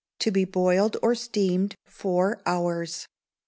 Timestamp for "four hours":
1.85-3.07